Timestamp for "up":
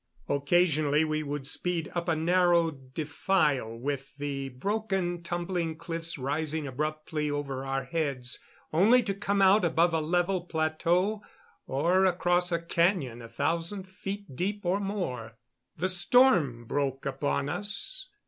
1.93-2.07